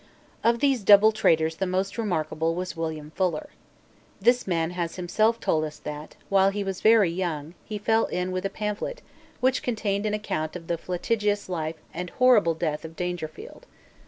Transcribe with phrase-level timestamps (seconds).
[0.43, 3.49] Of these double traitors the most remarkable was William Fuller.
[4.19, 8.31] This man has himself told us that, when he was very young, he fell in
[8.31, 9.03] with a pamphlet
[9.41, 13.67] which contained an account of the flagitious life and horrible death of Dangerfield.